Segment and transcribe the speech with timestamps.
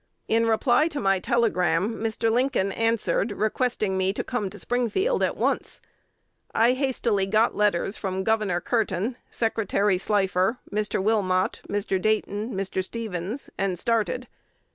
[0.27, 2.31] "In reply to my telegram, Mr.
[2.31, 5.79] Lincoln answered, requesting me to come to Springfield at once.
[6.55, 8.63] I hastily got letters from Gov.
[8.63, 11.03] Curtin, Secretary Slifer, Mr.
[11.03, 12.01] Wilmot, Mr.
[12.01, 12.83] Dayton, Mr.
[12.83, 14.27] Stevens, and started.